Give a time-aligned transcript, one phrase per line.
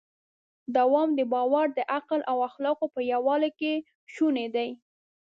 [0.75, 1.67] دوام د باور،
[1.97, 3.73] عقل او اخلاقو په یووالي کې
[4.13, 4.69] شونی دی.